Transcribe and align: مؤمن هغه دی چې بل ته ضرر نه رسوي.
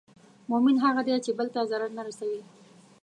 مؤمن 0.49 0.75
هغه 0.85 1.01
دی 1.07 1.15
چې 1.25 1.31
بل 1.37 1.47
ته 1.53 1.61
ضرر 1.71 1.89
نه 1.97 2.03
رسوي. 2.07 2.41